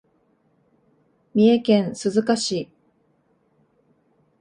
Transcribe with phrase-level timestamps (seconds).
[1.35, 2.71] 三重県鈴鹿市